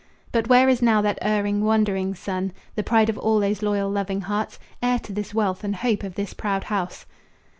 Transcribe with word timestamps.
But 0.31 0.47
where 0.49 0.67
is 0.67 0.81
now 0.81 1.03
that 1.03 1.19
erring, 1.21 1.63
wandering 1.63 2.15
son, 2.15 2.53
The 2.73 2.81
pride 2.81 3.07
of 3.07 3.19
all 3.19 3.39
these 3.39 3.61
loyal, 3.61 3.87
loving 3.87 4.21
hearts, 4.21 4.57
Heir 4.81 4.97
to 4.97 5.13
this 5.13 5.31
wealth 5.31 5.63
and 5.63 5.75
hope 5.75 6.01
of 6.03 6.15
this 6.15 6.33
proud 6.33 6.63
house? 6.63 7.05